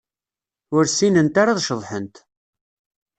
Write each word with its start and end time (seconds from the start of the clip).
Ur 0.75 0.83
ssinent 0.87 1.35
ara 1.41 1.51
ad 1.53 1.59
ceḍḥent. 1.67 2.15